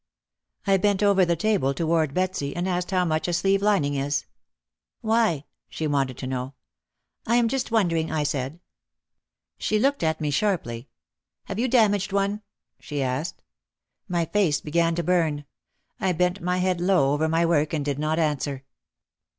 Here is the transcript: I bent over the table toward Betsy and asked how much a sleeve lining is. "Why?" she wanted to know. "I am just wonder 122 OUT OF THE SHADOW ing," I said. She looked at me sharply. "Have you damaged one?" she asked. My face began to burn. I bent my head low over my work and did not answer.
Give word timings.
I 0.65 0.77
bent 0.77 1.03
over 1.03 1.25
the 1.25 1.35
table 1.35 1.75
toward 1.75 2.15
Betsy 2.15 2.55
and 2.55 2.67
asked 2.67 2.89
how 2.89 3.05
much 3.05 3.27
a 3.27 3.33
sleeve 3.33 3.61
lining 3.61 3.93
is. 3.93 4.25
"Why?" 5.01 5.45
she 5.69 5.85
wanted 5.85 6.17
to 6.17 6.25
know. 6.25 6.55
"I 7.27 7.35
am 7.35 7.47
just 7.47 7.69
wonder 7.69 7.95
122 7.95 8.15
OUT 8.17 8.17
OF 8.19 8.25
THE 8.25 8.25
SHADOW 8.25 8.39
ing," 8.41 8.49
I 8.49 9.59
said. 9.59 9.63
She 9.67 9.79
looked 9.79 10.01
at 10.01 10.19
me 10.19 10.31
sharply. 10.31 10.89
"Have 11.43 11.59
you 11.59 11.67
damaged 11.67 12.11
one?" 12.11 12.41
she 12.79 13.03
asked. 13.03 13.43
My 14.07 14.25
face 14.25 14.59
began 14.59 14.95
to 14.95 15.03
burn. 15.03 15.45
I 15.99 16.13
bent 16.13 16.41
my 16.41 16.57
head 16.57 16.81
low 16.81 17.13
over 17.13 17.27
my 17.29 17.45
work 17.45 17.71
and 17.71 17.85
did 17.85 17.99
not 17.99 18.17
answer. 18.17 18.63